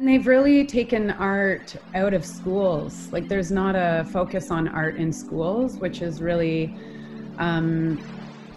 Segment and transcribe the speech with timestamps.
[0.00, 3.12] And they've really taken art out of schools.
[3.12, 6.76] Like there's not a focus on art in schools, which is really,
[7.38, 8.02] um,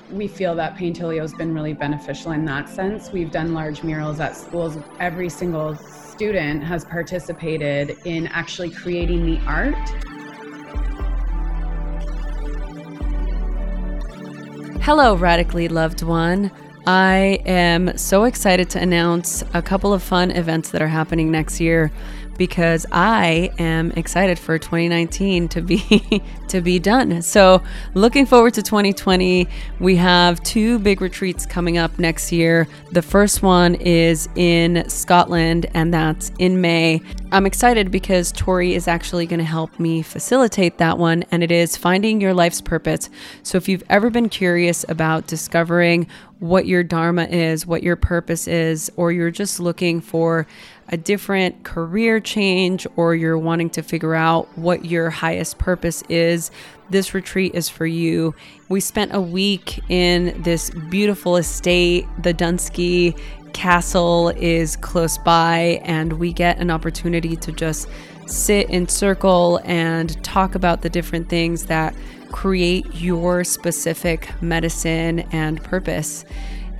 [0.09, 3.11] we feel that Paintillio has been really beneficial in that sense.
[3.11, 4.79] We've done large murals at schools.
[4.99, 9.75] Every single student has participated in actually creating the art.
[14.81, 16.49] Hello, radically loved one.
[16.87, 21.59] I am so excited to announce a couple of fun events that are happening next
[21.59, 21.91] year
[22.37, 27.21] because I am excited for 2019 to be to be done.
[27.21, 27.61] So,
[27.93, 29.47] looking forward to 2020.
[29.79, 32.67] We have two big retreats coming up next year.
[32.91, 37.01] The first one is in Scotland and that's in May.
[37.31, 41.51] I'm excited because Tori is actually going to help me facilitate that one and it
[41.51, 43.09] is finding your life's purpose.
[43.43, 46.07] So, if you've ever been curious about discovering
[46.39, 50.47] what your dharma is, what your purpose is, or you're just looking for
[50.89, 56.51] a different career change or you're wanting to figure out what your highest purpose is,
[56.89, 58.33] this retreat is for you.
[58.69, 62.05] We spent a week in this beautiful estate.
[62.23, 63.19] The Dunskey
[63.53, 67.89] Castle is close by, and we get an opportunity to just
[68.25, 71.95] sit in circle and talk about the different things that
[72.31, 76.23] create your specific medicine and purpose.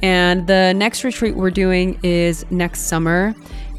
[0.02, 3.34] And the next retreat we're doing is next summer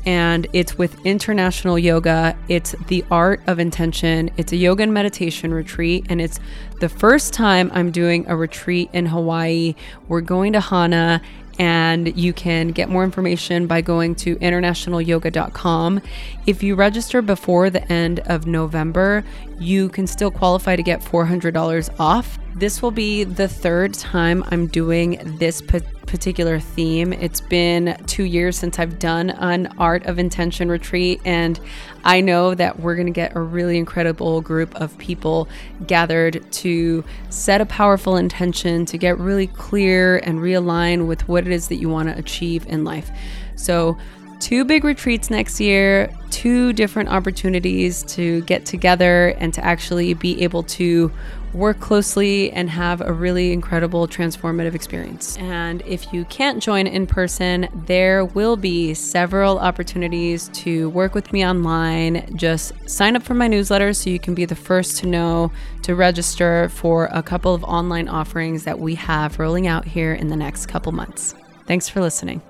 [0.08, 2.34] and it's with International Yoga.
[2.48, 4.30] It's the art of intention.
[4.38, 6.40] It's a yoga and meditation retreat, and it's
[6.80, 9.74] the first time I'm doing a retreat in Hawaii.
[10.08, 11.20] We're going to Hana,
[11.58, 16.00] and you can get more information by going to internationalyoga.com.
[16.46, 19.24] If you register before the end of November,
[19.60, 22.38] you can still qualify to get $400 off.
[22.58, 27.12] This will be the third time I'm doing this particular theme.
[27.12, 31.60] It's been two years since I've done an Art of Intention retreat, and
[32.02, 35.48] I know that we're going to get a really incredible group of people
[35.86, 41.52] gathered to set a powerful intention, to get really clear and realign with what it
[41.52, 43.08] is that you want to achieve in life.
[43.54, 43.98] So,
[44.48, 50.42] two big retreats next year, two different opportunities to get together and to actually be
[50.42, 51.12] able to
[51.52, 55.36] work closely and have a really incredible transformative experience.
[55.36, 61.30] And if you can't join in person, there will be several opportunities to work with
[61.30, 62.34] me online.
[62.34, 65.94] Just sign up for my newsletter so you can be the first to know to
[65.94, 70.36] register for a couple of online offerings that we have rolling out here in the
[70.36, 71.34] next couple months.
[71.66, 72.40] Thanks for listening.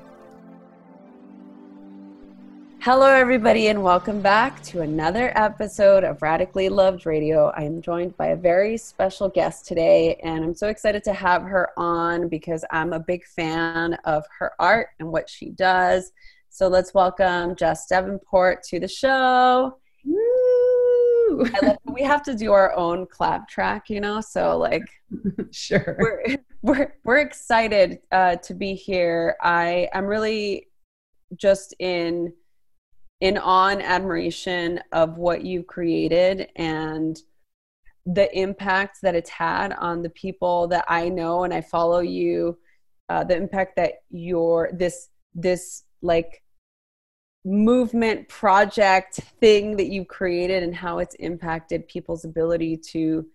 [2.80, 7.48] Hello, everybody, and welcome back to another episode of Radically Loved Radio.
[7.56, 11.42] I am joined by a very special guest today, and I'm so excited to have
[11.42, 16.12] her on because I'm a big fan of her art and what she does.
[16.50, 19.76] So let's welcome Jess Devenport to the show.
[20.04, 21.44] Woo!
[21.92, 24.20] we have to do our own clap track, you know.
[24.20, 24.84] So like,
[25.50, 29.36] sure, we're we're we're excited uh, to be here.
[29.42, 30.68] I I'm really
[31.36, 32.32] just in
[33.20, 37.20] in awe and admiration of what you've created and
[38.06, 42.56] the impact that it's had on the people that I know and I follow you,
[43.08, 46.42] uh, the impact that your this this like
[47.44, 53.26] movement project thing that you've created and how it's impacted people's ability to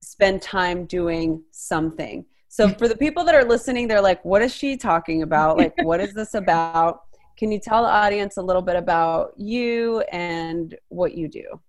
[0.00, 2.24] spend time doing something.
[2.48, 5.56] So for the people that are listening, they're like, what is she talking about?
[5.56, 7.02] Like, what is this about?
[7.36, 11.60] Can you tell the audience a little bit about you and what you do?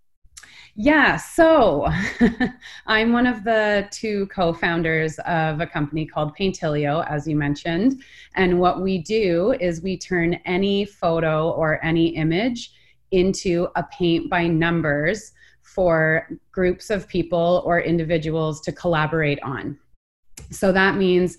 [0.75, 1.87] Yeah, so
[2.87, 8.01] I'm one of the two co founders of a company called Paintillio, as you mentioned.
[8.35, 12.73] And what we do is we turn any photo or any image
[13.11, 19.77] into a paint by numbers for groups of people or individuals to collaborate on.
[20.49, 21.37] So that means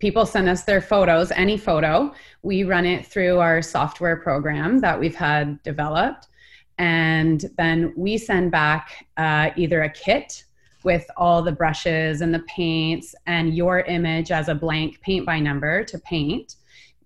[0.00, 2.12] people send us their photos, any photo.
[2.42, 6.26] We run it through our software program that we've had developed.
[6.78, 10.44] And then we send back uh, either a kit
[10.82, 15.38] with all the brushes and the paints and your image as a blank paint by
[15.38, 16.56] number to paint.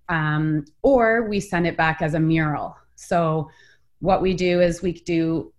[0.09, 2.77] Um, or we send it back as a mural.
[2.95, 3.51] So,
[4.01, 5.53] what we do is we do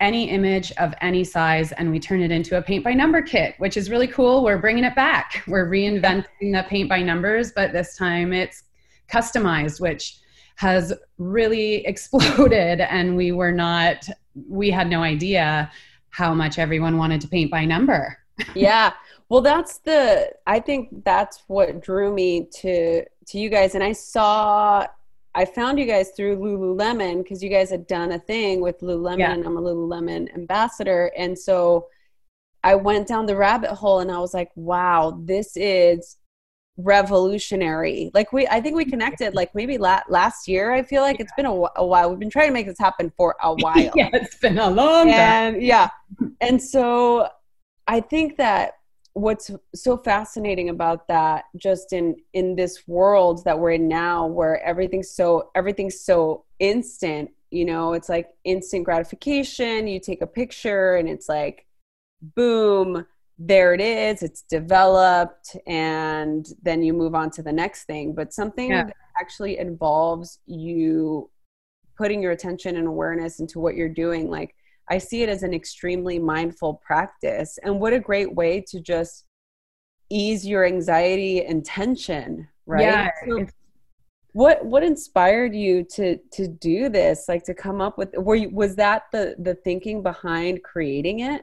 [0.00, 3.54] any image of any size and we turn it into a paint by number kit,
[3.58, 4.44] which is really cool.
[4.44, 5.42] We're bringing it back.
[5.46, 8.64] We're reinventing the paint by numbers, but this time it's
[9.10, 10.18] customized, which
[10.56, 12.80] has really exploded.
[12.80, 14.06] And we were not,
[14.48, 15.70] we had no idea
[16.10, 18.18] how much everyone wanted to paint by number.
[18.54, 18.92] yeah.
[19.28, 23.74] Well, that's the, I think that's what drew me to, to you guys.
[23.74, 24.86] And I saw
[25.36, 29.18] I found you guys through Lululemon because you guys had done a thing with Lululemon.
[29.18, 29.32] Yeah.
[29.34, 31.12] I'm a Lululemon ambassador.
[31.16, 31.86] And so
[32.64, 36.16] I went down the rabbit hole and I was like, wow, this is
[36.78, 38.10] revolutionary.
[38.14, 40.72] Like we, I think we connected like maybe la- last year.
[40.72, 42.10] I feel like it's been a, a while.
[42.10, 43.92] We've been trying to make this happen for a while.
[43.94, 45.60] yeah, it's been a long time.
[45.60, 45.90] yeah
[46.40, 47.28] and so
[47.88, 48.74] i think that
[49.16, 54.62] what's so fascinating about that just in in this world that we're in now where
[54.62, 60.96] everything's so everything's so instant you know it's like instant gratification you take a picture
[60.96, 61.64] and it's like
[62.34, 63.06] boom
[63.38, 68.34] there it is it's developed and then you move on to the next thing but
[68.34, 68.84] something Yeah.
[68.84, 71.30] that actually involves you
[71.96, 74.54] putting your attention and awareness into what you're doing like
[74.90, 79.24] i see it as an extremely mindful practice and what a great way to just
[80.10, 83.46] ease your anxiety and tension right Yeah, So
[84.32, 88.50] what what inspired you to to do this like to come up with were you
[88.50, 91.42] was that the the thinking behind creating it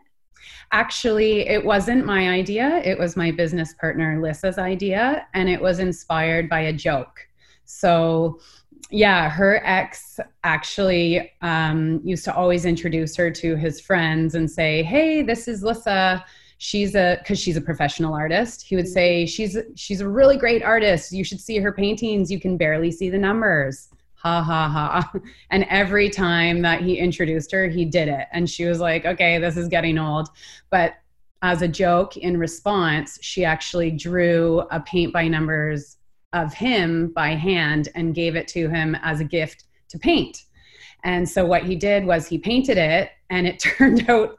[0.72, 2.82] Actually, it wasn't my idea.
[2.84, 7.20] It was my business partner, Lissa's idea, and it was inspired by a joke.
[7.66, 8.40] So,
[8.90, 14.84] yeah, her ex actually um, used to always introduce her to his friends and say,
[14.84, 16.24] Hey, this is Lissa.
[16.60, 18.62] She's a because she's a professional artist.
[18.62, 21.12] He would say she's she's a really great artist.
[21.12, 22.32] You should see her paintings.
[22.32, 23.90] You can barely see the numbers.
[24.16, 25.12] Ha ha ha.
[25.50, 28.28] And every time that he introduced her, he did it.
[28.32, 30.30] And she was like, okay, this is getting old.
[30.70, 30.94] But
[31.42, 35.98] as a joke in response, she actually drew a paint by numbers
[36.34, 40.44] of him by hand and gave it to him as a gift to paint.
[41.04, 44.38] And so what he did was he painted it and it turned out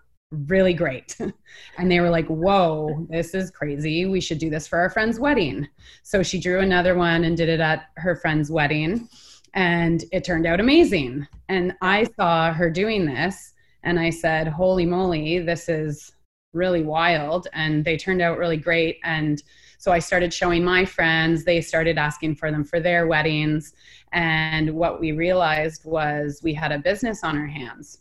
[0.49, 1.17] really great.
[1.79, 4.07] and they were like, whoa, this is crazy.
[4.07, 5.69] We should do this for our friend's wedding.
[6.03, 9.09] So she drew another one and did it at her friend's wedding.
[9.55, 11.27] And it turned out amazing.
[11.49, 13.53] And I saw her doing this
[13.85, 16.13] and I said, holy moly, this is
[16.53, 17.47] really wild.
[17.53, 18.99] And they turned out really great.
[19.05, 19.43] And
[19.85, 21.45] so I started showing my friends.
[21.45, 23.75] They started asking for them for their weddings.
[24.13, 27.99] And what we realized was we had a business on our hands.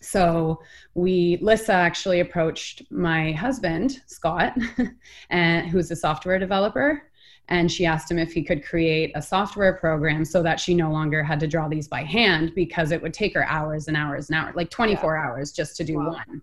[0.00, 0.62] So
[0.94, 4.56] we, Lissa actually approached my husband, Scott,
[5.28, 7.02] and who's a software developer.
[7.48, 10.90] And she asked him if he could create a software program so that she no
[10.90, 14.30] longer had to draw these by hand because it would take her hours and hours
[14.30, 16.12] and hours, like 24 hours just to do Wow.
[16.12, 16.40] one.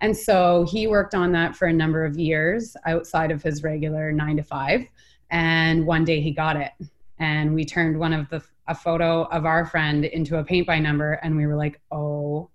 [0.00, 4.12] And so he worked on that for a number of years outside of his regular
[4.12, 4.86] nine to five.
[5.30, 6.72] And one day he got it.
[7.18, 10.78] And we turned one of the a photo of our friend into a paint by
[10.78, 12.50] number and we were like, oh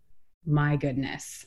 [0.45, 1.45] my goodness.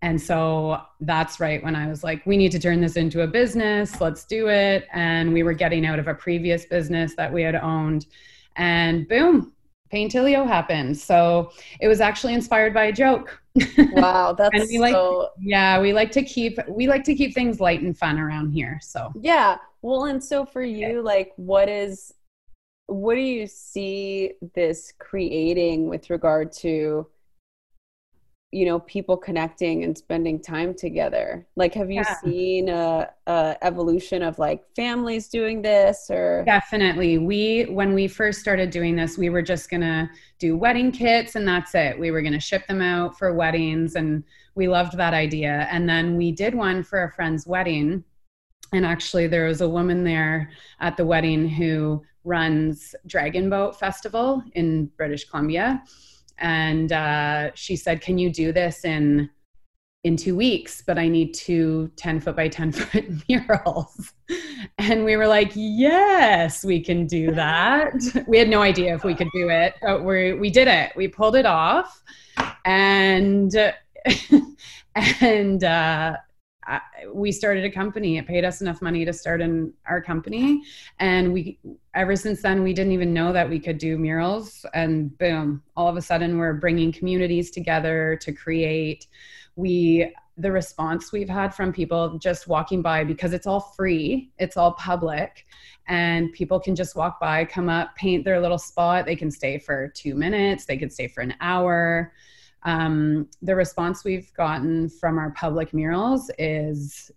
[0.00, 3.26] And so that's right when I was like, we need to turn this into a
[3.26, 4.00] business.
[4.00, 4.86] Let's do it.
[4.92, 8.06] And we were getting out of a previous business that we had owned.
[8.56, 9.52] And boom,
[9.92, 10.96] Paintillio happened.
[10.96, 11.50] So
[11.80, 13.40] it was actually inspired by a joke.
[13.92, 17.34] wow that's And we like- so Yeah, we like to keep we like to keep
[17.34, 18.78] things light and fun around here.
[18.82, 22.14] So yeah well and so for you like what is
[22.86, 27.06] what do you see this creating with regard to
[28.50, 32.16] you know people connecting and spending time together like have you Yeah.
[32.20, 37.18] seen a, a evolution of like families doing this or Definitely.
[37.18, 40.08] We when we first started doing this, we were just to
[40.38, 41.98] do wedding kits and that's it.
[41.98, 45.68] We were to ship them out for weddings and we loved that idea.
[45.70, 48.02] And then we did one for a friend's wedding.
[48.72, 54.42] And actually there was a woman there at the wedding who runs Dragon Boat Festival
[54.54, 55.82] in British Columbia.
[56.40, 59.30] And uh, she said, "Can you do this in
[60.04, 64.12] in two weeks, but I need two 10 foot by 10 foot murals.
[64.78, 67.92] And we were like, yes, we can do that.
[68.26, 70.92] We had no idea if we could do it, but we, we did it.
[70.96, 72.02] We pulled it off.
[72.64, 73.54] And,
[75.20, 76.16] and, uh,
[76.68, 76.80] I,
[77.12, 78.18] we started a company.
[78.18, 80.62] It paid us enough money to start in our company,
[80.98, 81.58] and we
[81.94, 84.66] ever since then we didn't even know that we could do murals.
[84.74, 89.06] And boom, all of a sudden we're bringing communities together to create.
[89.56, 94.56] We the response we've had from people just walking by because it's all free it's
[94.56, 95.46] all public
[95.88, 99.04] and people can just walk by come up paint their little spot.
[99.04, 100.64] They can stay for two minutes.
[100.64, 102.12] They could stay for an hour
[102.64, 107.10] um, the response we've gotten from our public murals is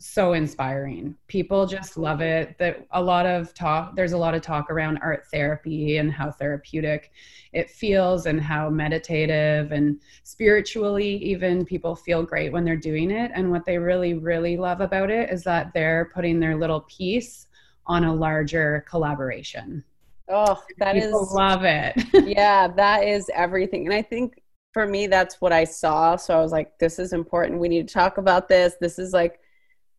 [0.00, 4.40] so inspiring people just love it that a lot of talk there's a lot of
[4.40, 7.10] talk around art therapy and how therapeutic
[7.52, 13.32] it feels and how meditative and spiritually even people feel great when they're doing it
[13.34, 17.48] and what they really really love about it is that they're putting their little piece
[17.86, 19.82] on a larger collaboration
[20.30, 21.94] Oh, that People is love it.
[22.26, 23.86] yeah, that is everything.
[23.86, 26.16] And I think for me, that's what I saw.
[26.16, 27.60] So I was like, this is important.
[27.60, 28.74] We need to talk about this.
[28.80, 29.40] This is like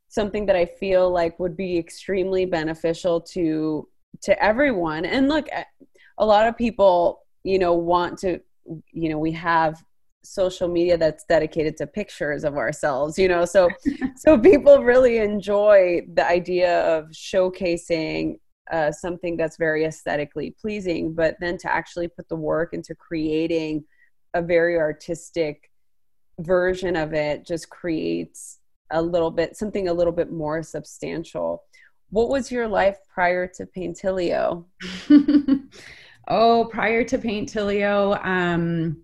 [0.10, 3.88] something that I feel like would be extremely beneficial to
[4.22, 5.06] to everyone.
[5.06, 5.48] And look,
[6.18, 8.40] a lot of people, you know, want to,
[8.92, 9.84] you know, we have
[10.24, 13.70] social media that's dedicated to pictures of ourselves you know so
[14.18, 18.38] so people really enjoy the idea of showcasing
[18.72, 23.84] uh, something that's very aesthetically pleasing but then to actually put the work into creating
[24.34, 25.70] a very artistic
[26.40, 28.60] version of it just creates
[28.92, 31.64] a little bit something a little bit more substantial
[32.10, 34.66] what was your life prior to paintillio
[36.28, 38.98] oh prior to paintillio um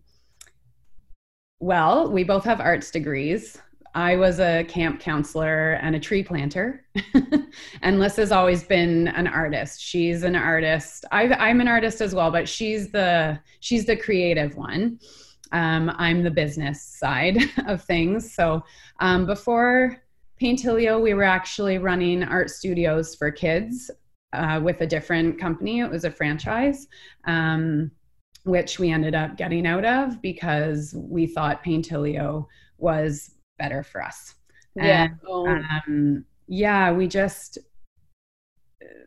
[1.60, 3.58] well, we both have arts degrees.
[3.96, 6.86] I was a camp counselor and a tree planter.
[7.82, 9.82] and Liz has always been an artist.
[9.82, 11.06] She's an artist.
[11.14, 15.00] i am an artist as well, but she's the she's the creative one.
[15.54, 17.38] Um, I'm the business side
[17.68, 18.36] of things.
[18.36, 18.66] So
[19.00, 20.04] um, before
[20.42, 23.90] Paintillio, we were actually running art studios for kids
[24.34, 25.80] uh, with a different company.
[25.80, 26.88] It was a franchise.
[27.26, 27.92] Um,
[28.44, 32.46] which we ended up getting out of because we thought Paintillio
[32.78, 34.36] was better for us.
[34.76, 35.04] Yeah.
[35.06, 35.48] And, oh.
[35.48, 37.58] um, yeah, we just,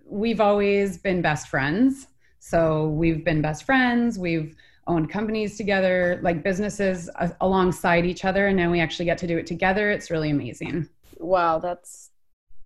[0.07, 2.07] we've always been best friends.
[2.41, 4.19] So we've been best friends.
[4.19, 4.55] We've
[4.87, 8.47] owned companies together, like businesses uh, alongside each other.
[8.47, 9.91] And now we actually get to do it together.
[9.91, 10.89] It's really amazing.
[11.19, 11.59] Wow.
[11.59, 12.11] That's,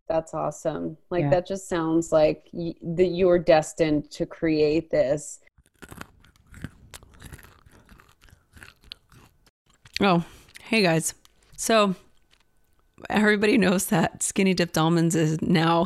[0.09, 0.97] that's awesome.
[1.11, 1.31] Like yeah.
[1.31, 5.41] that just sounds like y- that you were destined to create this
[10.05, 10.25] Oh,
[10.65, 11.15] hey guys.
[11.63, 11.95] So
[13.09, 15.85] everybody knows that skinny dipped almonds is now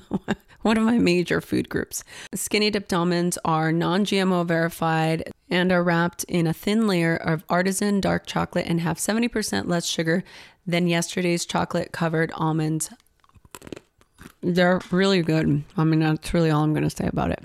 [0.62, 2.04] one of my major food groups.
[2.36, 7.42] Skinny dipped almonds are non GMO verified and are wrapped in a thin layer of
[7.48, 10.22] artisan dark chocolate and have 70% less sugar
[10.64, 12.88] than yesterday's chocolate covered almonds.
[14.40, 15.64] They're really good.
[15.76, 17.42] I mean, that's really all I'm going to say about it.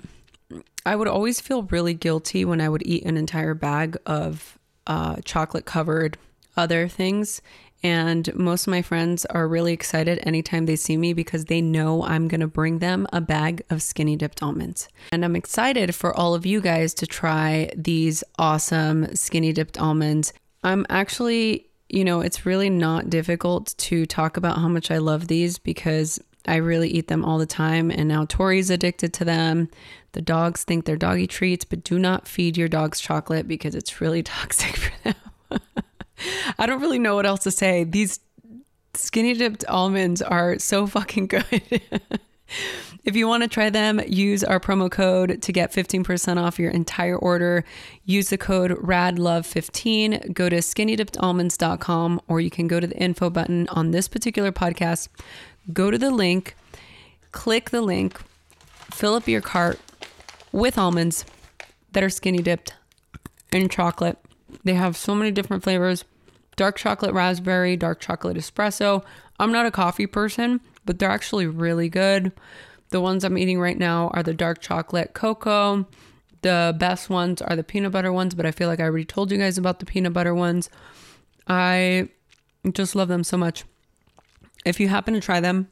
[0.86, 5.16] I would always feel really guilty when I would eat an entire bag of uh,
[5.24, 6.18] chocolate covered
[6.56, 7.42] other things.
[7.84, 12.02] And most of my friends are really excited anytime they see me because they know
[12.02, 14.88] I'm going to bring them a bag of skinny dipped almonds.
[15.12, 20.32] And I'm excited for all of you guys to try these awesome skinny dipped almonds.
[20.64, 25.28] I'm actually, you know, it's really not difficult to talk about how much I love
[25.28, 27.90] these because I really eat them all the time.
[27.90, 29.68] And now Tori's addicted to them.
[30.12, 34.00] The dogs think they're doggy treats, but do not feed your dogs chocolate because it's
[34.00, 35.60] really toxic for them.
[36.58, 37.84] I don't really know what else to say.
[37.84, 38.20] These
[38.94, 41.44] skinny dipped almonds are so fucking good.
[43.04, 46.70] if you want to try them, use our promo code to get 15% off your
[46.70, 47.64] entire order.
[48.04, 50.32] Use the code RADLOVE15.
[50.32, 55.08] Go to skinnydippedalmonds.com or you can go to the info button on this particular podcast.
[55.72, 56.54] Go to the link,
[57.32, 58.20] click the link,
[58.90, 59.80] fill up your cart,
[60.52, 61.24] with almonds
[61.92, 62.74] that are skinny dipped
[63.50, 64.18] in chocolate.
[64.62, 66.04] They have so many different flavors
[66.56, 69.04] dark chocolate raspberry, dark chocolate espresso.
[69.38, 72.32] I'm not a coffee person, but they're actually really good.
[72.90, 75.86] The ones I'm eating right now are the dark chocolate cocoa.
[76.42, 79.32] The best ones are the peanut butter ones, but I feel like I already told
[79.32, 80.70] you guys about the peanut butter ones.
[81.48, 82.08] I
[82.72, 83.64] just love them so much.
[84.64, 85.68] If you happen to try them,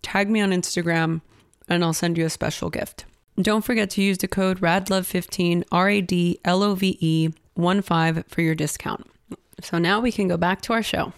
[0.00, 1.20] tag me on Instagram
[1.68, 3.04] and I'll send you a special gift.
[3.40, 7.82] Don't forget to use the code RADLOVE15, R A D L O V E 1
[7.82, 9.11] 5 for your discount.
[9.62, 11.12] So now we can go back to our show.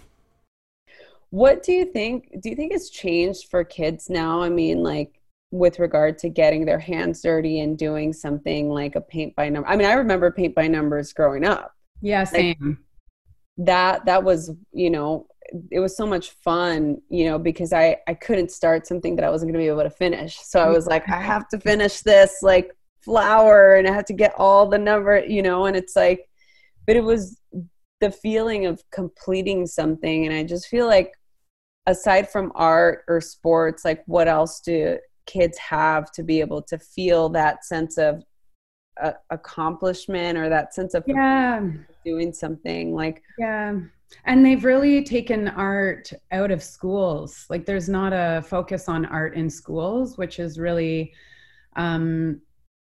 [1.31, 2.29] What do you think?
[2.41, 4.41] Do you think it's changed for kids now?
[4.43, 5.21] I mean, like
[5.51, 9.69] with regard to getting their hands dirty and doing something like a paint by number.
[9.69, 11.75] I mean, I remember paint by numbers growing up.
[12.01, 12.57] Yeah, same.
[12.61, 15.27] Like, that that was, you know,
[15.71, 19.31] it was so much fun, you know, because I I couldn't start something that I
[19.31, 20.39] wasn't going to be able to finish.
[20.41, 24.13] So I was like, I have to finish this like flower, and I have to
[24.13, 25.67] get all the number, you know.
[25.67, 26.29] And it's like,
[26.87, 27.39] but it was
[28.05, 31.15] the feeling of completing something, and I just feel like,
[31.87, 36.79] aside from art or sports, like what else do kids have to be able to
[36.79, 38.23] feel that sense of
[39.03, 41.63] uh, accomplishment or that sense of yeah.
[42.05, 42.95] doing something?
[42.95, 43.81] Like yeah.
[44.27, 47.47] And they've really taken art out of schools.
[47.49, 51.15] Like there's not a focus on art in schools which is really
[51.77, 52.41] um,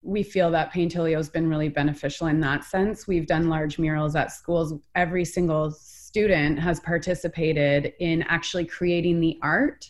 [0.05, 3.07] we feel that paintillio has been really beneficial in that sense.
[3.07, 4.73] We've done large murals at schools.
[4.93, 9.89] Every single student has participated in actually creating the art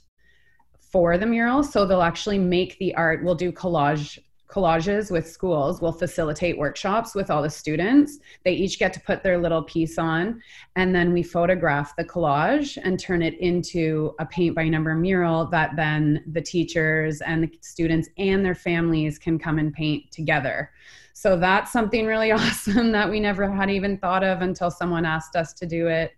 [0.80, 1.64] for the mural.
[1.64, 3.24] So they'll actually make the art.
[3.24, 4.18] We'll do collage
[4.56, 8.20] collages with schools will facilitate workshops with all the students.
[8.46, 10.42] They each get to put their little piece on,
[10.78, 15.46] and then we photograph the collage and turn it into a paint by number mural
[15.48, 20.72] that then the teachers and the students and their families can come and paint together.
[21.14, 25.36] So that's something really awesome that we never had even thought of until someone asked
[25.36, 26.14] us to do it.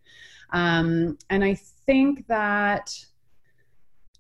[0.54, 2.94] Um, and I think that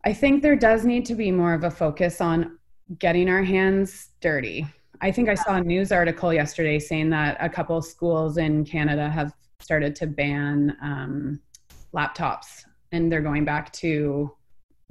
[0.05, 2.56] I think there does need to be more of a focus on
[2.99, 4.65] getting our hands dirty.
[5.01, 9.09] I think I saw a news article yesterday saying that a couple schools in Canada
[9.09, 11.39] have started to ban um,
[11.93, 14.31] laptops and they're going back to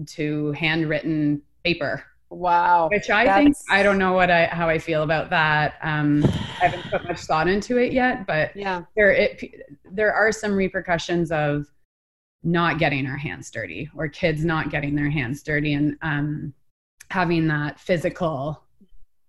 [0.06, 2.04] to handwritten paper.
[2.28, 2.88] Wow.
[2.90, 3.38] Which I That's...
[3.38, 5.74] think I don't know what I how I feel about that.
[5.82, 9.42] Um, I haven't put much thought into it yet, but yeah, there it
[9.90, 11.66] there are some repercussions of
[12.42, 16.52] not getting our hands dirty or kids not getting their hands dirty and um,
[17.10, 18.62] having that physical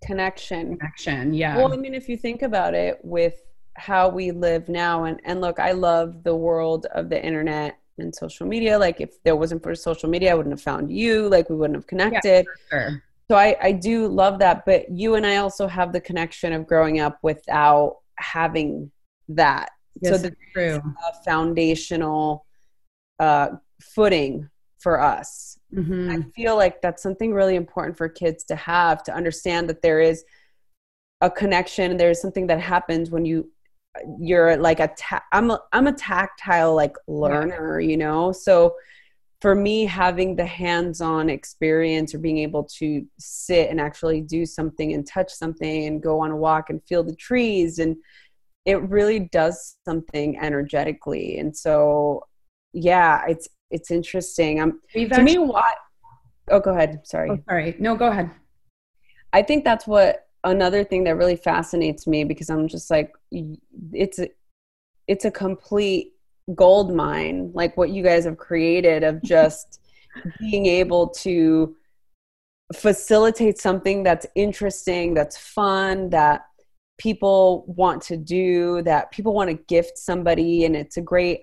[0.05, 0.77] connection.
[0.77, 1.57] connection yeah.
[1.57, 3.41] Well i mean if you think about it with
[3.75, 8.13] how we live now and and look i love the world of the internet and
[8.13, 8.77] social media.
[8.77, 11.27] Like if there wasn't for social media i wouldn't have found you.
[11.29, 12.45] Like we wouldn't have connected.
[12.71, 13.03] yeah, sure.
[13.29, 14.65] so i i do love that.
[14.65, 18.91] But you and i also have the connection of growing up without having
[19.29, 19.69] that.
[20.01, 20.81] Yes, so the true.
[21.25, 22.45] foundational
[23.19, 23.49] uh
[23.81, 24.49] footing
[24.87, 26.09] for us Mm-hmm.
[26.09, 29.99] I feel like that's something really important for kids to have to understand that there
[29.99, 30.23] is
[31.21, 31.97] a connection.
[31.97, 33.51] There is something that happens when you
[34.19, 38.31] you're like a ta- I'm a, I'm a tactile like learner, you know.
[38.31, 38.75] So
[39.41, 44.93] for me, having the hands-on experience or being able to sit and actually do something
[44.93, 47.97] and touch something and go on a walk and feel the trees and
[48.65, 51.39] it really does something energetically.
[51.39, 52.25] And so
[52.73, 54.59] yeah, it's it's interesting.
[54.59, 55.75] Um, We've to actually, me, what?
[56.49, 57.01] Oh, go ahead.
[57.05, 57.31] Sorry.
[57.31, 57.75] Oh, sorry.
[57.79, 58.31] No, go ahead.
[59.33, 63.13] I think that's what another thing that really fascinates me because I'm just like,
[63.91, 64.29] it's a,
[65.07, 66.13] it's a complete
[66.55, 69.81] gold mine, like what you guys have created of just
[70.39, 71.75] being able to
[72.73, 76.45] facilitate something that's interesting, that's fun, that
[76.97, 81.41] people want to do, that people want to gift somebody, and it's a great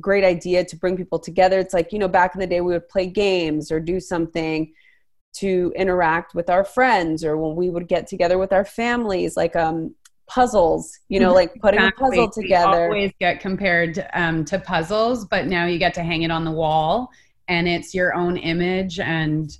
[0.00, 1.58] great idea to bring people together.
[1.58, 4.72] It's like, you know, back in the day we would play games or do something
[5.34, 9.56] to interact with our friends or when we would get together with our families, like
[9.56, 9.94] um
[10.26, 12.06] puzzles, you know, like putting exactly.
[12.06, 12.90] a puzzle together.
[12.90, 16.44] We always get compared um, to puzzles, but now you get to hang it on
[16.44, 17.10] the wall
[17.48, 19.58] and it's your own image and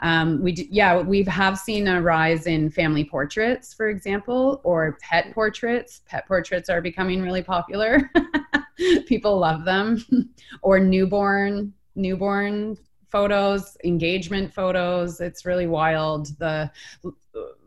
[0.00, 4.98] um, we do, yeah we have seen a rise in family portraits for example or
[5.00, 8.10] pet portraits pet portraits are becoming really popular
[9.06, 10.04] people love them.
[10.62, 12.76] Or newborn newborn
[13.08, 15.20] photos engagement photos.
[15.20, 16.38] It's really wild.
[16.38, 16.70] The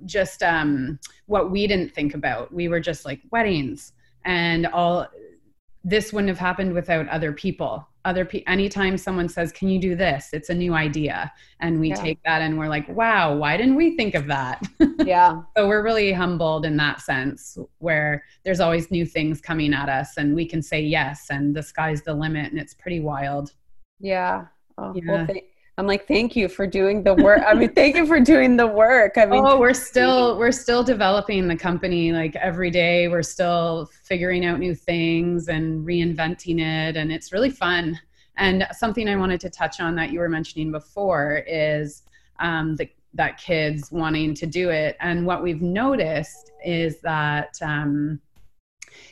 [0.05, 2.53] just um what we didn't think about.
[2.53, 3.93] We were just like weddings
[4.25, 5.07] and all
[5.83, 7.87] this wouldn't have happened without other people.
[8.05, 10.29] Other people anytime someone says can you do this?
[10.33, 11.31] It's a new idea.
[11.59, 11.95] And we yeah.
[11.95, 14.61] take that and we're like wow why didn't we think of that?
[15.03, 15.41] Yeah.
[15.57, 20.17] So we're really humbled in that sense where there's always new things coming at us
[20.17, 23.53] and we can say yes and the sky's the limit and it's pretty wild.
[23.99, 24.45] Yeah,
[24.77, 25.01] oh, yeah.
[25.05, 25.43] Well, th-
[25.77, 27.41] I'm like, thank you for doing the work.
[27.47, 29.13] I mean, thank you for doing the work.
[29.17, 32.11] I mean, oh, we're still we're still developing the company.
[32.11, 37.49] Like every day, we're still figuring out new things and reinventing it, and it's really
[37.49, 37.99] fun.
[38.37, 42.03] And something I wanted to touch on that you were mentioning before is
[42.39, 44.95] um, the, that kids wanting to do it.
[44.99, 48.19] And what we've noticed is that um,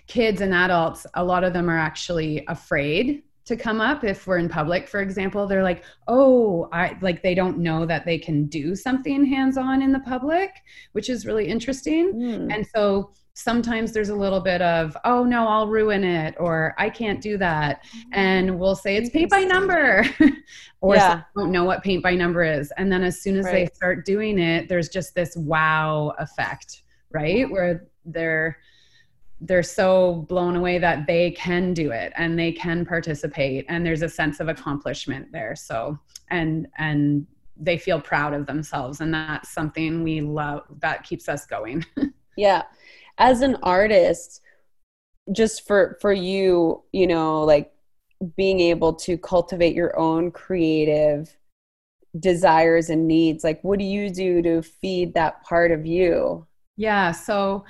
[0.08, 4.38] kids and adults, a lot of them are actually afraid to come up if we're
[4.38, 8.45] in public for example they're like oh i like they don't know that they can
[8.45, 10.51] do something hands on in the public
[10.91, 12.54] which is really interesting mm.
[12.54, 16.89] and so sometimes there's a little bit of oh no i'll ruin it or i
[16.89, 20.06] can't do that and we'll say it's paint by number
[20.82, 21.21] or yeah.
[21.36, 23.54] don't know what paint by number is and then as soon as right.
[23.54, 28.58] they start doing it there's just this wow effect right where they're
[29.41, 34.04] they're so blown away that they can do it and they can participate and there's
[34.04, 35.56] a sense of accomplishment there.
[35.56, 35.97] So
[36.30, 37.25] and and
[37.58, 41.86] they feel proud of themselves and that's something we love that keeps us going.
[42.38, 42.63] Yeah.
[43.17, 44.41] As an artist
[45.34, 47.71] just for for you you know like
[48.36, 51.38] being able to cultivate your own creative
[52.19, 56.47] desires and needs like what do you do to feed that part of you?
[56.77, 57.12] Yeah.
[57.12, 57.65] So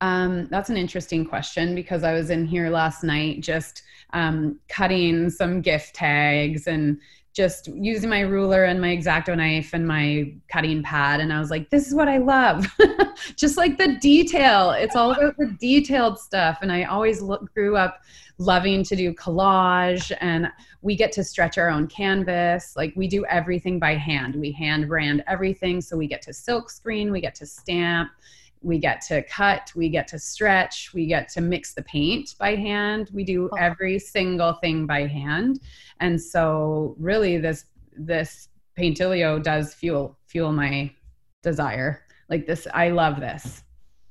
[0.00, 3.82] um, that's an interesting question because I was in here last night just
[4.12, 6.98] um, cutting some gift tags and
[7.32, 11.20] just using my ruler and my exacto knife and my cutting pad.
[11.20, 12.66] And i was like this is what i love.
[13.36, 14.72] Just like the detail.
[14.72, 16.58] It's all about the detailed stuff.
[16.60, 18.00] And i always look, grew up
[18.38, 20.48] loving to do collage and
[20.82, 22.74] we get to stretch our own canvas.
[22.74, 24.34] Like we do everything by hand.
[24.34, 25.80] We hand brand everything.
[25.80, 27.12] So we get to silk screen.
[27.12, 28.10] We get to stamp
[28.62, 32.54] we get to cut, we get to stretch, we get to mix the paint by
[32.54, 33.10] hand.
[33.12, 33.56] We do oh.
[33.56, 35.60] every single thing by hand.
[36.00, 37.64] And so really this
[37.96, 40.90] this Paintillio does fuel fuel my
[41.42, 42.04] desire.
[42.28, 43.62] Like this I love this.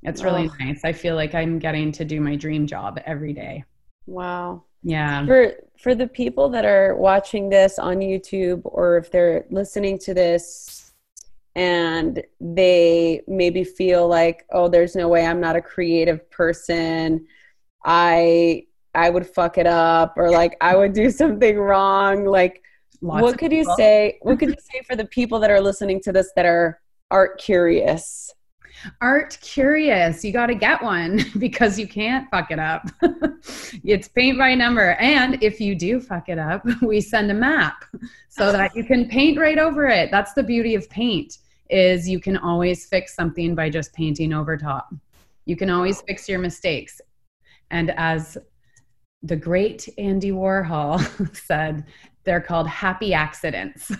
[0.02, 0.64] It's really oh.
[0.64, 0.80] nice.
[0.84, 3.64] I feel like I'm getting to do my dream job every day.
[4.06, 4.64] Wow.
[4.82, 5.26] Yeah.
[5.26, 10.14] For for the people that are watching this on YouTube or if they're listening to
[10.14, 10.89] this
[11.56, 17.26] and they maybe feel like oh there's no way i'm not a creative person.
[17.84, 22.24] I i would fuck it up or like i would do something wrong.
[22.24, 22.62] Like
[23.02, 26.02] Lots what could you say what could you say for the people that are listening
[26.02, 28.34] to this that are art curious
[29.00, 32.88] art curious you got to get one because you can't fuck it up
[33.84, 37.84] it's paint by number and if you do fuck it up we send a map
[38.28, 41.38] so that you can paint right over it that's the beauty of paint
[41.70, 44.92] is you can always fix something by just painting over top.
[45.46, 47.00] You can always fix your mistakes.
[47.70, 48.36] And as
[49.22, 51.84] the great Andy Warhol said,
[52.24, 53.90] they're called happy accidents.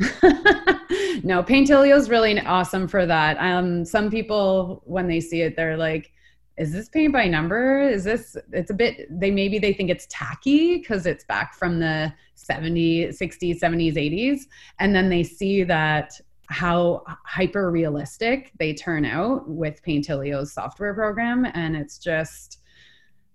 [1.22, 3.36] no, Paintillio is really awesome for that.
[3.38, 6.12] Um, some people, when they see it, they're like,
[6.58, 7.80] is this paint by number?
[7.80, 11.78] Is this, it's a bit, they maybe they think it's tacky because it's back from
[11.80, 14.40] the 70s, 60s, 70s, 80s.
[14.78, 16.12] And then they see that
[16.46, 21.46] how hyper realistic they turn out with Paintillio's software program.
[21.54, 22.60] And it's just,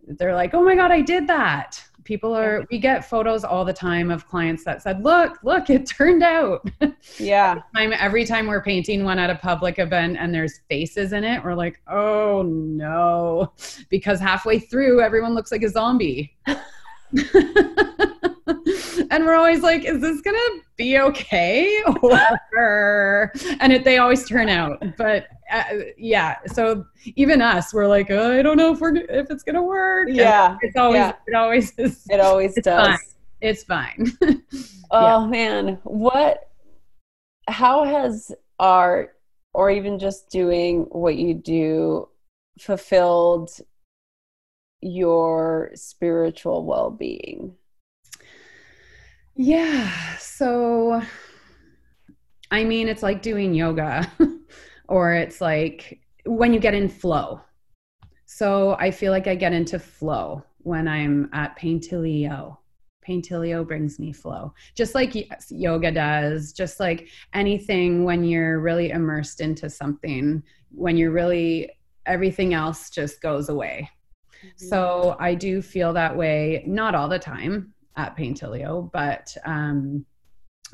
[0.08, 1.84] they're like, oh my God, I did that.
[2.08, 5.86] People are, we get photos all the time of clients that said, look, look, it
[5.98, 6.66] turned out.
[7.18, 7.62] Yeah.
[7.76, 11.26] every, time, every time we're painting one at a public event and there's faces in
[11.26, 13.52] it, we're like, oh no,
[13.90, 16.34] because halfway through, everyone looks like a zombie.
[16.46, 16.56] and
[19.26, 21.84] we're always like, is this gonna be okay?
[22.02, 24.82] Or, and it, they always turn out.
[24.96, 25.64] But uh,
[25.98, 29.64] yeah, so even us, we're like, oh, I don't know if we're if it's gonna
[29.64, 30.10] work.
[30.12, 31.14] Yeah, and it's always yeah.
[31.26, 32.06] it always is.
[32.10, 32.88] It always it's does.
[32.88, 32.98] Fine.
[33.42, 34.12] It's fine.
[34.92, 35.28] oh yeah.
[35.28, 36.50] man, what?
[37.48, 39.16] How has art,
[39.54, 42.10] or even just doing what you do,
[42.60, 43.50] fulfilled
[44.82, 47.56] your spiritual well-being?
[49.36, 49.92] Yeah.
[50.18, 51.02] So,
[52.52, 54.12] I mean, it's like doing yoga,
[54.88, 57.42] or it's like when you get in flow.
[58.26, 62.58] So, I feel like I get into flow when I'm at Paintillio.
[63.08, 65.14] Paintillio brings me flow, just like
[65.50, 71.72] yoga does, just like anything when you're really immersed into something, when you're really,
[72.06, 73.90] everything else just goes away.
[74.44, 74.68] Mm-hmm.
[74.68, 80.06] So I do feel that way, not all the time, at Paintillio, but um,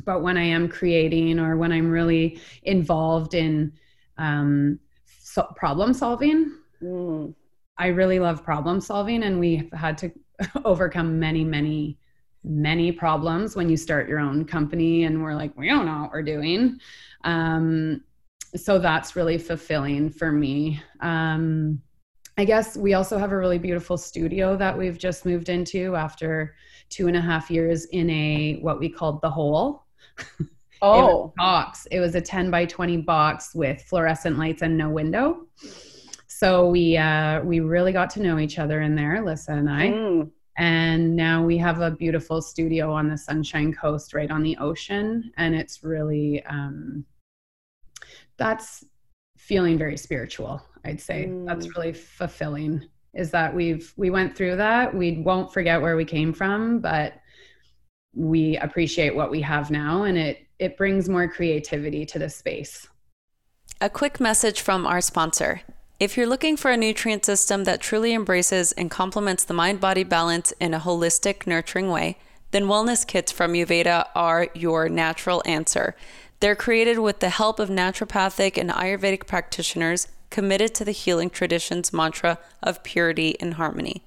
[0.06, 3.71] but when I am creating or when I'm really involved in
[4.17, 4.80] um,
[5.19, 7.34] so problem solving, mm.
[7.78, 10.12] I really love problem solving, and we've had to
[10.65, 11.97] overcome many, many,
[12.43, 16.12] many problems when you start your own company, and we're like, we don't know what
[16.12, 16.80] we're doing.
[17.23, 18.04] Um,
[18.56, 20.82] so that's really fulfilling for me.
[20.99, 21.82] Um,
[22.38, 26.56] I guess we also have a really beautiful studio that we've just moved into after
[26.89, 29.86] two and a half years in a what we called the hole.
[30.84, 31.88] Oh, it box.
[31.91, 35.48] It was a 10 by 20 box with fluorescent lights and no window.
[36.28, 39.88] So we uh, we really got to know each other in there, Alyssa and I.
[39.88, 40.32] Mm.
[40.58, 45.32] And now we have a beautiful studio on the Sunshine Coast, right on the ocean,
[45.38, 47.06] and it's really um,
[48.38, 48.84] that's
[49.38, 50.62] feeling very spiritual.
[50.86, 51.46] I'd say mm.
[51.48, 56.06] that's really fulfilling is that we've we went through that we won't forget where we
[56.06, 57.13] came from but
[58.15, 62.88] we appreciate what we have now and it it brings more creativity to the space.
[63.82, 65.62] A quick message from our sponsor.
[65.99, 70.04] If you're looking for a nutrient system that truly embraces and complements the mind body
[70.04, 72.17] balance in a holistic nurturing way
[72.54, 75.95] then wellness kits from Youveda are your natural answer.
[76.39, 81.91] They're created with the help of naturopathic and ayurvedic practitioners committed to the healing tradition's
[81.91, 84.04] mantra of purity and harmony.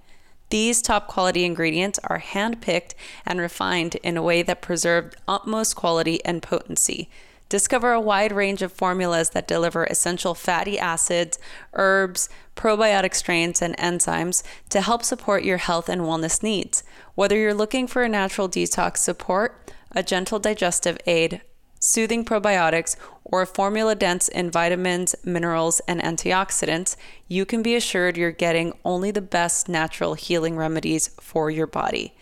[0.50, 6.24] These top quality ingredients are handpicked and refined in a way that preserved utmost quality
[6.24, 7.08] and potency.
[7.48, 11.38] Discover a wide range of formulas that deliver essential fatty acids,
[11.74, 16.82] herbs, probiotic strains, and enzymes to help support your health and wellness needs.
[17.14, 21.40] Whether you're looking for a natural detox support, a gentle digestive aid,
[21.78, 28.16] soothing probiotics, or a formula dense in vitamins, minerals, and antioxidants, you can be assured
[28.16, 32.14] you're getting only the best natural healing remedies for your body.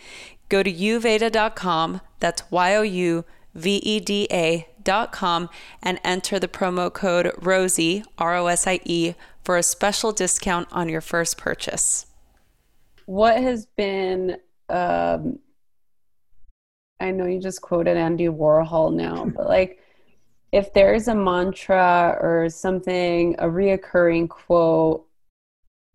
[0.48, 5.48] Go to youveda.com, that's Y O U V E D A.com,
[5.82, 10.68] and enter the promo code ROSIE, R O S I E, for a special discount
[10.72, 12.06] on your first purchase.
[13.06, 14.38] What has been,
[14.70, 15.38] um,
[17.04, 19.80] I know you just quoted Andy Warhol now, but like,
[20.52, 25.06] if there's a mantra or something, a reoccurring quote,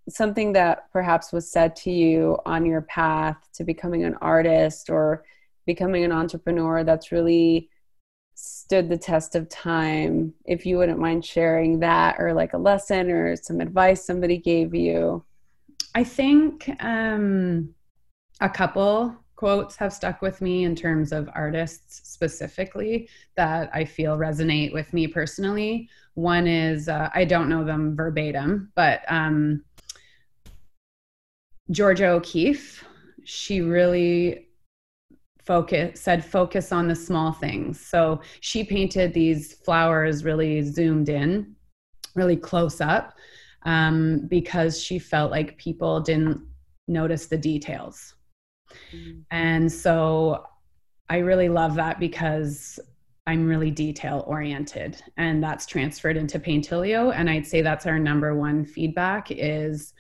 [0.10, 5.24] something that perhaps was said to you on your path to becoming an artist or
[5.66, 7.70] becoming an entrepreneur that's really
[8.36, 13.10] stood the test of time, if you wouldn't mind sharing that or like a lesson
[13.12, 15.24] or some advice somebody gave you.
[15.96, 17.74] I think um,
[18.42, 24.18] a couple quotes have stuck with me in terms of artists specifically that I feel
[24.18, 25.88] resonate with me personally.
[26.16, 29.64] One is uh, I don't know them verbatim, but um,
[31.72, 32.84] Georgia O'Keeffe,
[33.24, 34.50] she really
[35.46, 37.80] focus said focus on the small things.
[37.80, 41.56] So she painted these flowers really zoomed in,
[42.14, 43.14] really close up,
[43.64, 46.42] um, because she felt like people didn't
[46.90, 48.16] notice the details
[48.94, 49.20] Mm-hmm.
[49.32, 50.46] And so
[51.10, 52.80] I really love that because
[53.28, 58.36] I'm really detail oriented and that's transferred into Paintillio and I'd say that's our number
[58.36, 59.94] one feedback is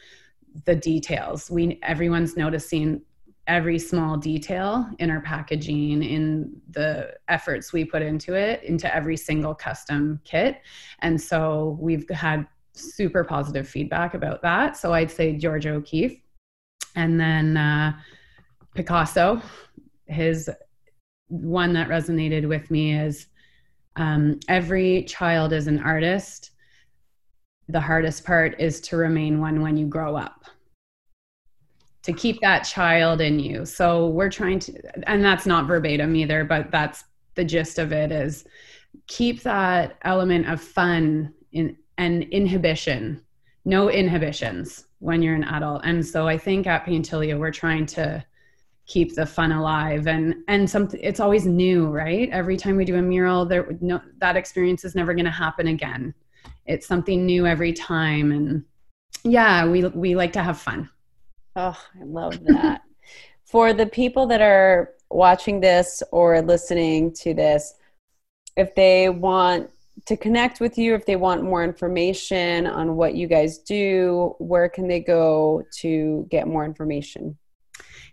[0.66, 1.52] the details.
[1.52, 3.02] We everyone's noticing
[3.50, 9.18] every small detail in our packaging in the efforts we put into it into every
[9.18, 10.62] single custom kit
[11.00, 16.22] and so we've had super positive feedback about that so i'd say georgia O'Keeffe.
[16.96, 17.92] and then uh,
[18.76, 19.42] Picasso.
[20.06, 20.50] His
[21.28, 23.28] one that resonated with me is
[23.96, 26.52] um, every child is an artist.
[27.68, 30.46] The hardest part is to remain one when you grow up,
[32.04, 33.66] to keep that child in you.
[33.66, 37.04] So we're trying to, and that's not verbatim either, but that's
[37.36, 38.46] the gist of it is
[39.08, 43.22] keep that element of fun in, and inhibition,
[43.66, 45.82] no inhibitions when you're an adult.
[45.84, 48.26] And so I think at Paintillio, we're trying to
[48.90, 50.08] keep the fun alive.
[50.08, 52.30] And and something it's always new right?
[52.32, 55.68] Every time we do a mural there no that experience is never going to happen
[55.68, 56.14] again.
[56.66, 58.32] It's something new every time.
[58.34, 58.66] And
[59.24, 60.90] yeah we we like to have fun.
[61.56, 62.82] Oh i love that.
[63.46, 67.74] For the people that are watching this or listening to this
[68.56, 69.70] if they want
[70.06, 74.70] to connect with you if they want more information on what you guys do where
[74.70, 77.36] can they go to get more information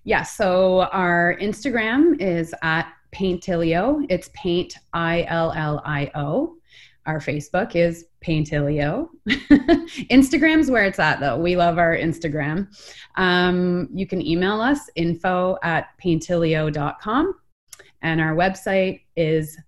[0.06, 4.06] yeah, so our Instagram is at Paintillio.
[4.08, 6.54] It's Paint I L L I O.
[7.06, 9.08] Our Facebook is Paintillio.
[9.28, 11.36] Instagram's where it's at, though.
[11.36, 12.68] We love our Instagram.
[13.16, 17.34] Um, you can email us info at paintillio.com.
[18.02, 19.58] And our website is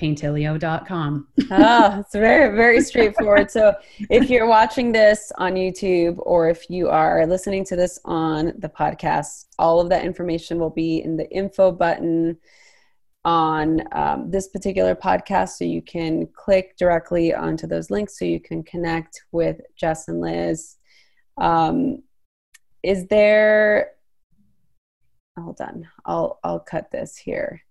[0.00, 1.28] paintillio.com.
[1.50, 3.50] oh, it's very, very straightforward.
[3.50, 3.74] So
[4.10, 8.68] if you're watching this on YouTube or if you are listening to this on the
[8.68, 12.36] podcast, all of that information will be in the info button
[13.24, 15.50] on um, this particular podcast.
[15.50, 20.20] So you can click directly onto those links so you can connect with Jess and
[20.20, 20.76] Liz.
[21.38, 22.02] Um,
[22.82, 23.92] is there,
[25.38, 27.62] hold on, I'll, I'll cut this here.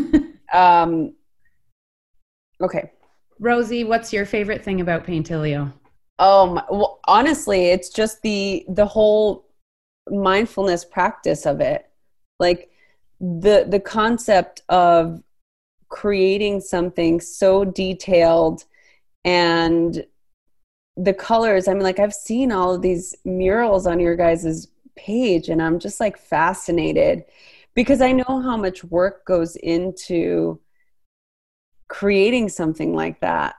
[0.52, 1.14] um,
[2.60, 2.90] Okay.
[3.38, 5.72] Rosie, what's your favorite thing about Paintillio?
[6.18, 9.46] Um, well, honestly, it's just the the whole
[10.10, 11.90] mindfulness practice of it.
[12.38, 12.70] Like
[13.20, 15.22] the the concept of
[15.88, 18.64] creating something so detailed
[19.24, 20.04] and
[20.96, 25.48] the colors i mean like i've seen all of these murals on your guys's page
[25.48, 27.24] and i'm just like fascinated
[27.74, 30.58] because i know how much work goes into
[31.90, 33.56] creating something like that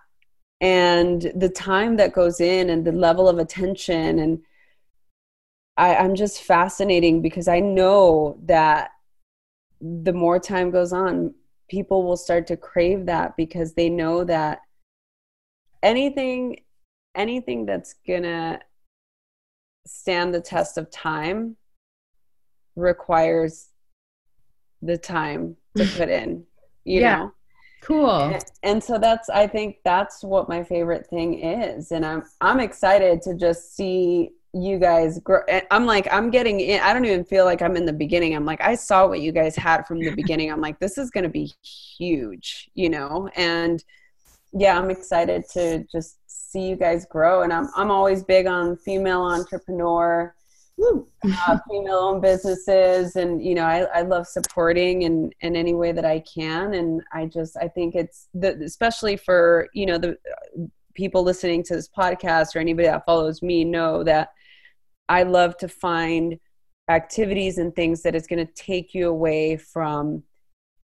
[0.61, 4.39] and the time that goes in and the level of attention and
[5.75, 8.91] I, i'm just fascinating because i know that
[9.81, 11.33] the more time goes on
[11.69, 14.61] people will start to crave that because they know that
[15.83, 16.61] anything
[17.15, 18.61] anything that's gonna
[19.85, 21.57] stand the test of time
[22.77, 23.71] requires
[24.81, 26.45] the time to put in
[26.85, 27.17] you yeah.
[27.17, 27.33] know
[27.81, 28.37] Cool.
[28.61, 31.91] And, so that's I think that's what my favorite thing is.
[31.91, 35.41] And I'm I'm excited to just see you guys grow.
[35.71, 38.35] I'm like i'm getting in i don't even feel like i'm in the beginning.
[38.35, 40.51] I'm like i saw what you guys had from the beginning.
[40.51, 41.51] I'm like this is going to be
[41.97, 43.29] huge you know?
[43.35, 43.83] And
[44.53, 47.41] yeah i'm excited to just see you guys grow.
[47.43, 50.35] And i'm, I'm always big on female entrepreneur
[50.83, 55.91] uh, female owned businesses and you know I, I love supporting in in any way
[55.91, 56.73] that i can.
[56.73, 60.17] And i just i think it's the, especially for you know the
[60.93, 64.29] people listening to this podcast or anybody that follows me know that
[65.11, 66.39] I love to find
[66.89, 70.23] activities and things that is going to take you away from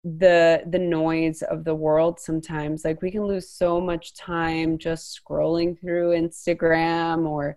[0.04, 2.84] the the noise of the world sometimes.
[2.84, 7.56] Like we can lose so much time just scrolling through Instagram or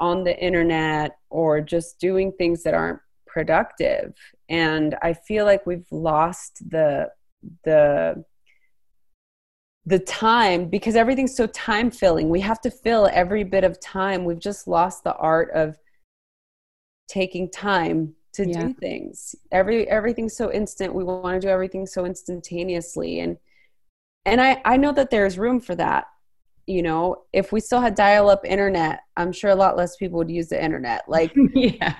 [0.00, 4.14] on the internet or just doing things that aren't productive.
[4.48, 7.10] And i feel like we've lost the
[7.64, 8.24] the
[9.86, 12.28] the time because everything's so time filling.
[12.28, 14.24] We have to fill every bit of time.
[14.24, 15.78] We've just lost the art of
[17.08, 18.66] taking time to yeah.
[18.66, 19.34] do things.
[19.50, 23.20] Every everything's so instant we want to do everything so instantaneously.
[23.20, 23.36] And
[24.26, 26.06] and i i know that there's room for that
[26.70, 30.18] you know if we still had dial up internet i'm sure a lot less people
[30.18, 31.02] would use the internet.
[31.08, 31.96] Like yeah.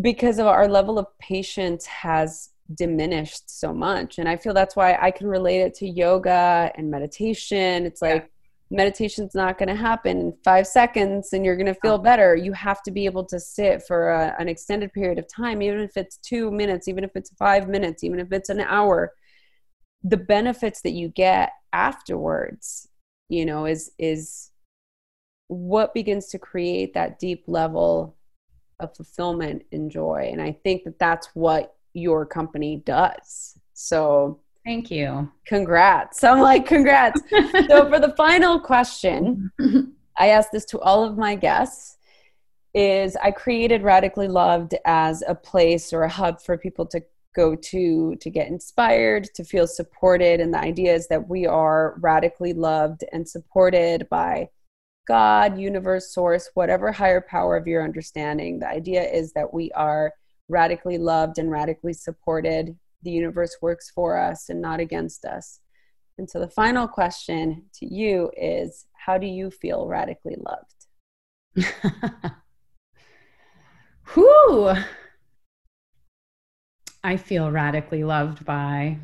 [0.00, 4.18] because of our level of patience has diminished so much.
[4.18, 7.86] And i feel that's why i can relate it to yoga and meditation.
[7.86, 8.76] It's like yeah.
[8.76, 12.34] meditation's not going to happen in five seconds and you're going to feel better.
[12.34, 15.80] You have to be able to sit for a, an extended period of time even
[15.80, 19.12] if it's two minutes even if it's five minutes even if it's an hour.
[20.02, 22.88] The benefits that you get afterwards
[23.28, 24.50] you know is is
[25.48, 28.16] what begins to create that deep level
[28.80, 33.58] of fulfillment and joy and i think that that's what your company does.
[33.72, 35.32] So thank you.
[35.46, 36.22] Congrats.
[36.22, 37.20] I'm like, congrats.
[37.68, 39.50] so for the final question,
[40.18, 41.96] I asked this to all of my guests
[42.74, 47.00] is I created Radically Loved as a place or a hub for people to
[47.36, 50.40] go to to get inspired, to feel supported.
[50.40, 54.48] And the idea is that we are radically loved and supported by
[55.06, 58.58] God, universe, source, whatever higher power of your understanding.
[58.58, 60.12] The idea is that we are
[60.48, 62.76] radically loved and radically supported.
[63.02, 65.60] The universe works for us and not against us.
[66.18, 70.86] And so the final question to you is how do you feel radically loved?
[74.14, 74.74] Whew.
[77.06, 78.98] I feel radically loved by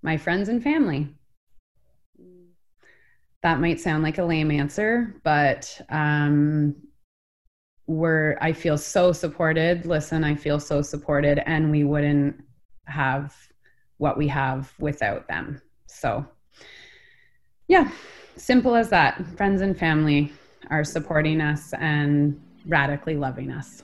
[0.00, 1.14] my friends and family.
[3.42, 6.74] That might sound like a lame answer, but um,
[7.86, 9.84] we're i feel so supported.
[9.84, 12.42] Listen i feel so supported and we wouldn't
[12.86, 13.34] have
[13.98, 15.60] what we have without them.
[15.86, 16.26] So
[17.68, 17.90] yeah
[18.36, 19.22] simple as that.
[19.36, 20.32] Friends and family
[20.70, 23.82] are supporting us and radically loving us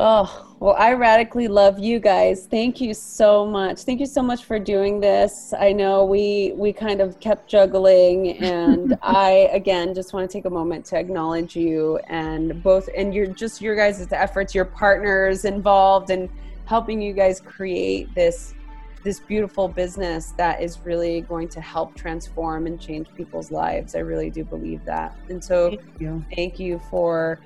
[0.00, 2.46] Oh, well, I radically love you guys.
[2.46, 3.80] Thank you so much.
[3.80, 5.52] Thank you so much for doing this.
[5.58, 10.44] I know we we kind of kept juggling and I again just want to take
[10.44, 15.44] a moment to acknowledge you and both and your just your guys' efforts, your partners
[15.44, 16.30] involved in
[16.66, 18.54] helping you guys create this
[19.02, 23.96] this beautiful business that is really going to help transform and change people's lives.
[23.96, 25.16] I really do believe that.
[25.28, 27.40] And so thank you, thank you for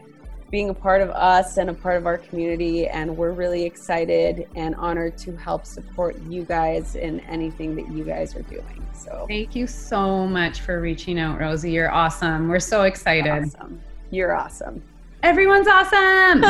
[0.52, 2.86] being a part of us and a part of our community.
[2.86, 8.04] And we're really excited and honored to help support you guys in anything that you
[8.04, 8.86] guys are doing.
[8.92, 11.72] So thank you so much for reaching out, Rosie.
[11.72, 12.48] You're awesome.
[12.48, 13.30] We're so excited.
[13.30, 13.80] Awesome.
[14.10, 14.82] You're awesome.
[15.22, 16.44] Everyone's awesome.